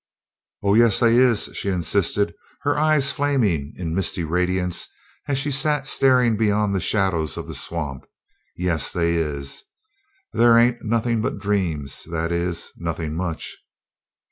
"Oh, 0.63 0.73
yes 0.73 0.99
they 0.99 1.13
is!" 1.15 1.51
she 1.53 1.69
insisted, 1.69 2.33
her 2.63 2.75
eyes 2.75 3.11
flaming 3.11 3.71
in 3.75 3.93
misty 3.93 4.23
radiance 4.23 4.87
as 5.27 5.37
she 5.37 5.51
sat 5.51 5.85
staring 5.85 6.35
beyond 6.37 6.73
the 6.73 6.79
shadows 6.79 7.37
of 7.37 7.45
the 7.45 7.53
swamp. 7.53 8.05
"Yes 8.55 8.91
they 8.91 9.13
is! 9.13 9.61
There 10.33 10.57
ain't 10.57 10.83
nothing 10.83 11.21
but 11.21 11.37
dreams 11.37 12.05
that 12.05 12.31
is, 12.31 12.71
nothing 12.77 13.13
much. 13.15 13.55